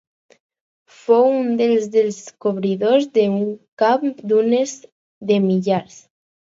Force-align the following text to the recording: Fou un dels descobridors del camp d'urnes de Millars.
Fou 1.01 1.29
un 1.41 1.51
dels 1.59 1.85
descobridors 1.97 3.07
del 3.19 3.37
camp 3.85 4.09
d'urnes 4.27 4.77
de 5.33 5.41
Millars. 5.49 6.05